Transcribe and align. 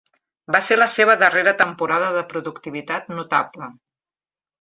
Va 0.53 0.59
ser 0.67 0.77
la 0.77 0.85
seva 0.93 1.15
darrera 1.23 1.53
temporada 1.59 2.07
de 2.15 2.23
productivitat 2.31 3.13
notable. 3.19 3.69